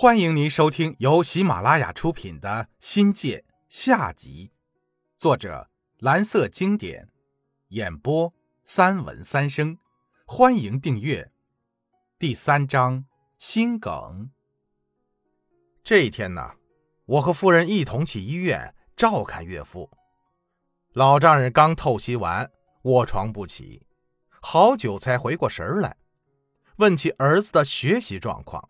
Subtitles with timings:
[0.00, 2.48] 欢迎您收听由喜马拉雅出品的
[2.80, 4.50] 《新界》下集，
[5.14, 7.10] 作者蓝色经典，
[7.68, 8.32] 演播
[8.64, 9.76] 三文三生。
[10.26, 11.30] 欢迎订阅。
[12.18, 13.04] 第三章
[13.36, 14.30] 心梗。
[15.84, 16.52] 这一天呢，
[17.04, 19.90] 我和夫人一同去医院照看岳父。
[20.94, 22.50] 老丈人刚透析完，
[22.84, 23.86] 卧床不起，
[24.40, 25.98] 好久才回过神来，
[26.76, 28.69] 问起儿子的学习状况。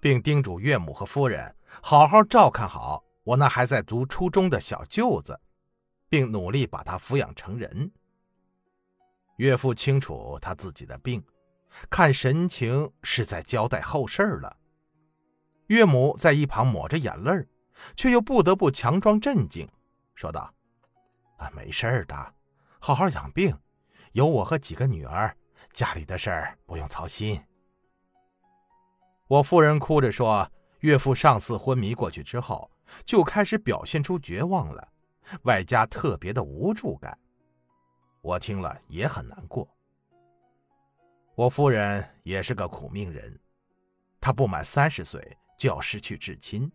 [0.00, 5.38] 并叮嘱岳母和夫人好好照看好我那还在读初中的小舅子，
[6.08, 7.92] 并努力把他抚养成人。
[9.36, 11.22] 岳父清楚他自己的病，
[11.88, 14.56] 看神情是在交代后事了。
[15.66, 17.46] 岳母在一旁抹着眼泪，
[17.94, 19.68] 却又不得不强装镇静，
[20.14, 20.52] 说道
[21.38, 22.34] ：“啊，没事的，
[22.80, 23.56] 好好养病，
[24.12, 25.36] 有我和几个女儿，
[25.72, 27.40] 家里的事儿不用操心。”
[29.30, 30.50] 我夫人哭着说
[30.82, 32.68] ：“岳父上次昏迷过去之后，
[33.04, 34.88] 就开始表现出绝望了，
[35.42, 37.16] 外加特别的无助感。”
[38.22, 39.68] 我听了也很难过。
[41.36, 43.38] 我夫人也是个苦命人，
[44.20, 46.68] 她不满三十岁就要失去至亲，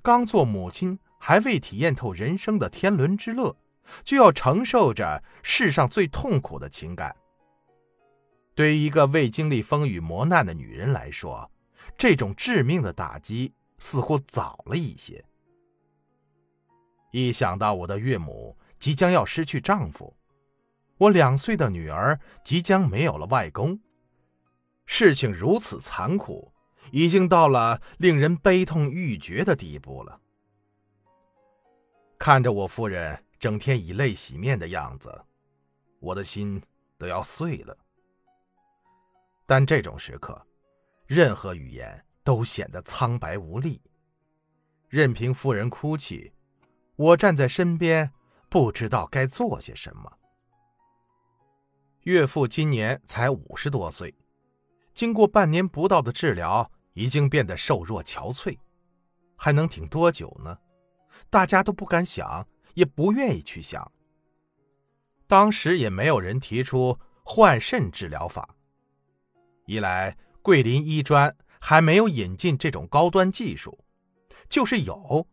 [0.00, 3.54] 刚做母亲还未体验透人生的天伦之乐，
[4.02, 7.14] 就要承受着世上最痛苦的情感。
[8.54, 11.50] 对于一个未经历风雨磨难的女人来说，
[11.96, 15.24] 这种致命的打击似乎早了一些。
[17.10, 20.16] 一想到我的岳母即将要失去丈夫，
[20.96, 23.78] 我两岁的女儿即将没有了外公，
[24.86, 26.52] 事情如此残酷，
[26.90, 30.20] 已经到了令人悲痛欲绝的地步了。
[32.18, 35.24] 看着我夫人整天以泪洗面的样子，
[36.00, 36.62] 我的心
[36.96, 37.76] 都要碎了。
[39.44, 40.46] 但这种时刻。
[41.14, 43.82] 任何语言都显得苍白无力，
[44.88, 46.32] 任凭夫人哭泣，
[46.96, 48.10] 我站在身边，
[48.48, 50.10] 不知道该做些什么。
[52.04, 54.14] 岳父今年才五十多岁，
[54.94, 58.58] 经过半年不到的治疗，已经变得瘦弱憔悴，
[59.36, 60.56] 还能挺多久呢？
[61.28, 63.92] 大家都不敢想，也不愿意去想。
[65.26, 68.56] 当时也没有人提出换肾治疗法，
[69.66, 70.16] 一来。
[70.42, 73.78] 桂林医专还没有引进这种高端技术，
[74.48, 75.26] 就是有，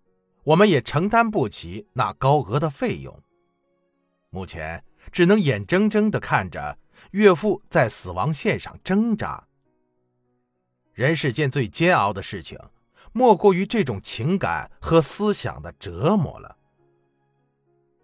[0.43, 3.21] 我们也承担不起那高额的费用。
[4.29, 6.77] 目前只能眼睁睁地看着
[7.11, 9.47] 岳父在死亡线上挣扎。
[10.93, 12.59] 人世间最煎熬的事情，
[13.11, 16.57] 莫过于这种情感和思想的折磨了。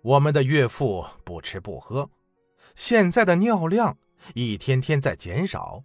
[0.02, 2.10] 我们的岳父不吃不喝，
[2.74, 3.98] 现在的尿量
[4.34, 5.84] 一天天在减少。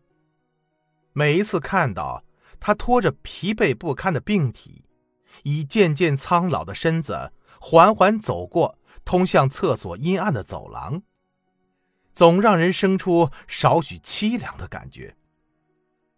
[1.13, 2.25] 每一次看到
[2.59, 4.85] 他拖着疲惫不堪的病体，
[5.43, 11.03] 以渐渐苍老的身子缓缓走过通向厕所阴暗的走廊，
[12.13, 15.17] 总让人生出少许凄凉的感觉。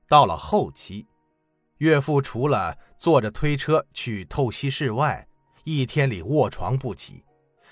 [0.08, 1.06] 到了后期，
[1.78, 5.26] 岳父除了坐着推车去透析室外，
[5.64, 7.24] 一天里卧床不起，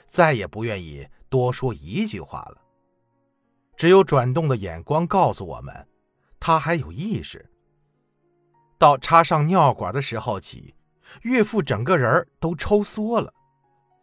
[0.06, 2.62] 再也不愿意多说一句话了，
[3.76, 5.86] 只有转动的眼光告诉我们。
[6.40, 7.48] 他还有意识。
[8.78, 10.74] 到插上尿管的时候起，
[11.22, 13.32] 岳父整个人都抽缩了，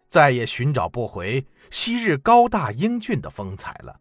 [0.08, 4.00] 再也寻找不回昔日高大英俊的风采了。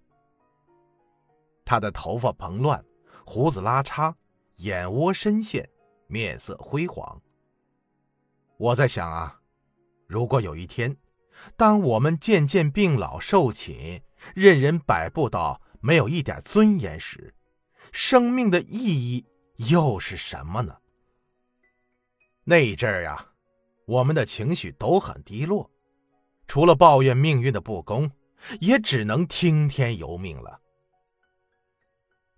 [1.65, 2.85] 他的头发蓬乱，
[3.25, 4.15] 胡子拉碴，
[4.57, 5.69] 眼窝深陷，
[6.07, 7.21] 面色灰黄。
[8.59, 9.41] 我在想啊，
[10.07, 10.97] 如果有一天，
[11.57, 14.03] 当我们渐渐病老受寝，
[14.35, 17.35] 任人摆布到没有一点尊严时，
[17.93, 19.25] 生命的意义
[19.71, 20.77] 又是什么呢？
[22.45, 23.33] 那一阵儿呀，
[23.87, 25.71] 我们的情绪都很低落，
[26.47, 28.11] 除了抱怨命运的不公，
[28.61, 30.61] 也只能听天由命了。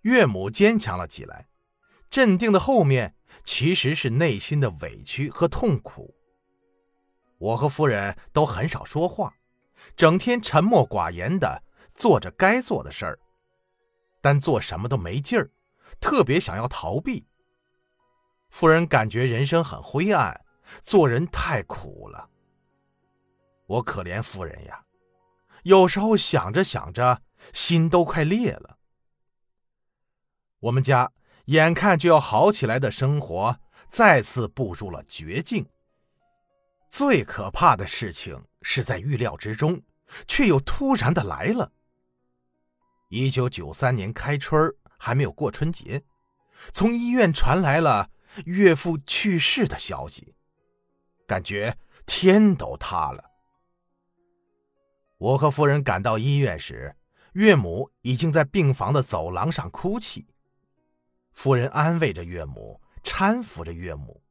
[0.03, 1.49] 岳母坚强了起来，
[2.09, 6.15] 镇定的后面其实是内心的委屈和痛苦。
[7.39, 9.35] 我和夫人都很少说话，
[9.97, 11.63] 整天沉默寡言的
[11.95, 13.19] 做着该做的事儿。
[14.29, 15.51] 但做什么都没劲儿，
[15.99, 17.27] 特别想要逃避。
[18.51, 20.45] 夫人感觉人生很灰暗，
[20.83, 22.29] 做人太苦了。
[23.65, 24.85] 我可怜夫人呀，
[25.63, 27.23] 有时候想着想着，
[27.55, 28.77] 心都快裂了。
[30.61, 31.11] 我们家
[31.47, 33.59] 眼看就要好起来的生活，
[33.89, 35.67] 再次步入了绝境。
[36.91, 39.81] 最可怕的事情是在预料之中，
[40.27, 41.73] 却又突然的来了。
[43.09, 46.03] 一九九三年开春还没有过春节，
[46.73, 48.11] 从医院传来了
[48.45, 50.35] 岳父去世的消息，
[51.27, 53.25] 感觉天都塌了。
[55.17, 56.95] 我和夫人赶到医院时，
[57.33, 60.29] 岳母已经在病房的走廊上哭泣。
[61.33, 64.23] 夫人安慰着岳母，搀扶着岳母，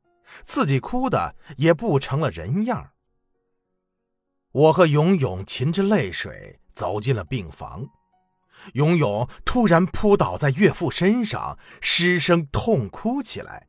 [0.45, 2.91] 自己哭的也不成了人样。
[4.51, 7.87] 我和勇勇噙着泪水走进了病房，
[8.73, 13.67] 勇勇突然扑倒在岳父身上，失声痛哭起来。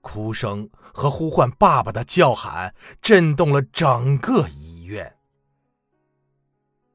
[0.00, 5.16] 哭声和呼唤爸爸的叫喊震动了整个医院。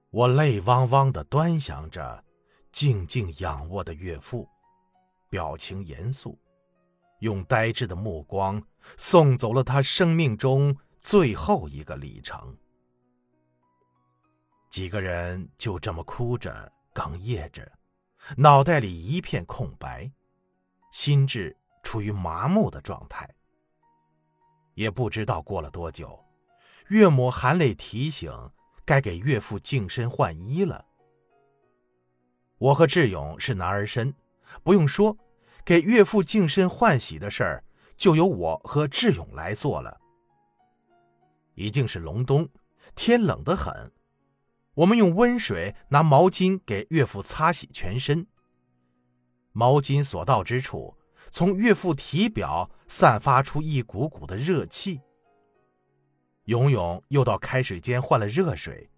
[0.09, 2.23] 我泪汪汪的端详着
[2.71, 4.47] 静静仰卧的岳父，
[5.29, 6.39] 表情严肃，
[7.19, 8.63] 用呆滞的目光
[8.97, 12.57] 送走了他生命中最后一个里程。
[14.73, 17.71] 几个人就这么哭着、哽咽着，
[18.35, 20.11] 脑袋里一片空白，
[20.91, 23.29] 心智处于麻木的状态。
[24.73, 26.19] 也不知道过了多久，
[26.87, 28.33] 岳母含泪提醒。
[28.83, 30.83] 该给岳父净身换衣了。
[32.57, 34.11] 我和志勇是男儿身，
[34.63, 35.15] 不用说，
[35.63, 37.63] 给岳父净身换洗的事儿
[37.95, 40.01] 就由我和志勇来做了。
[41.53, 42.49] 已经是隆冬，
[42.95, 43.91] 天冷得很，
[44.75, 48.27] 我们用温水拿毛巾给岳父擦洗全身。
[49.51, 50.97] 毛巾所到之处，
[51.29, 55.01] 从岳父体表散发出一股股的热气。
[56.45, 58.89] 勇勇又到开水间换了热水，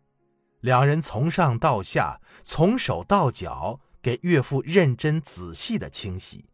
[0.62, 6.46] 两人从上到下，从手到脚给岳父认真仔细的清洗。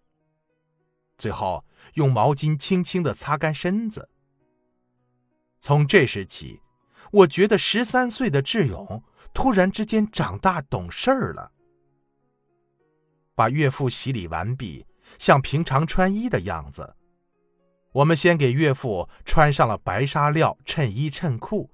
[1.17, 1.63] 最后
[1.93, 4.09] 用毛巾轻轻的擦干身子。
[5.59, 6.61] 从这时起，
[7.11, 11.51] 我觉得十三岁的志勇突然之间长大懂事儿了。
[13.33, 14.85] 把岳父洗礼完毕，
[15.17, 16.95] 像平常穿衣的样子。
[17.93, 21.69] 我们先给岳父穿上了白纱料衬衣衬裤，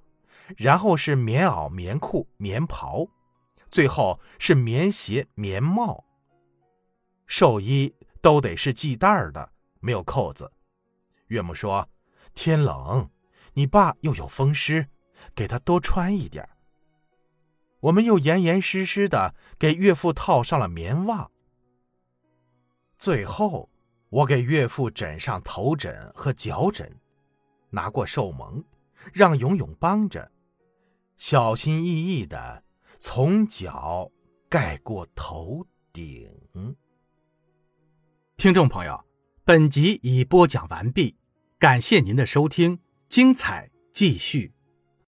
[0.55, 3.07] 然后是棉袄、棉裤、棉袍，
[3.69, 6.05] 最后是棉鞋、棉帽。
[7.25, 10.51] 寿衣都得是系带的，没有扣子。
[11.27, 11.87] 岳母说
[12.33, 13.09] ：“天冷，
[13.53, 14.87] 你爸又有风湿，
[15.35, 16.47] 给他多穿一点。”
[17.81, 21.29] 我们又严严实实的给岳父套上了棉袜。
[22.97, 23.69] 最后。
[24.09, 26.89] 我给岳父枕上头枕和脚枕，
[27.71, 28.63] 拿过寿蒙，
[29.11, 30.31] 让勇勇帮着，
[31.17, 32.63] 小心翼翼的
[32.99, 34.09] 从脚
[34.47, 36.31] 盖过头顶。
[38.37, 39.03] 听众朋友，
[39.43, 41.17] 本集已播讲完毕，
[41.59, 42.79] 感谢您的收听，
[43.09, 44.56] 精彩继续。